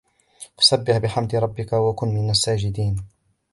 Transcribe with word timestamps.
فسبح 0.57 0.97
بحمد 0.97 1.35
ربك 1.35 1.73
وكن 1.73 2.07
من 2.07 2.29
الساجدين 2.29 3.03